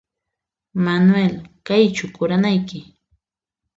[0.85, 1.33] Manuel
[1.65, 2.79] ¿Kaychu quranayki?